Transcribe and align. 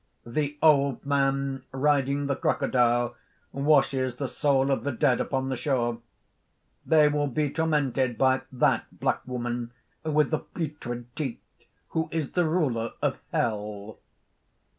"The 0.25 0.57
old 0.63 1.05
man 1.05 1.61
riding 1.71 2.25
the 2.25 2.35
crocodile 2.35 3.13
washes 3.51 4.15
the 4.15 4.27
soul 4.27 4.71
of 4.71 4.83
the 4.83 4.91
dead 4.91 5.21
upon 5.21 5.49
the 5.49 5.55
shore. 5.55 5.99
They 6.83 7.07
will 7.07 7.27
be 7.27 7.51
tormented 7.51 8.17
by 8.17 8.41
that 8.51 8.87
black 8.99 9.21
woman 9.27 9.73
with 10.03 10.31
the 10.31 10.39
putrid 10.39 11.15
teeth, 11.15 11.37
who 11.89 12.09
is 12.11 12.31
the 12.31 12.45
Ruler 12.45 12.93
of 13.03 13.19
Hell. 13.31 13.99